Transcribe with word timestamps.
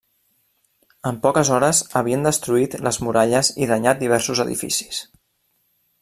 En 1.09 1.17
poques 1.25 1.51
hores 1.57 1.81
havien 1.99 2.25
destruït 2.27 2.77
les 2.87 2.99
muralles 3.07 3.51
i 3.65 3.67
danyat 3.73 4.01
diversos 4.05 4.41
edificis. 4.45 5.03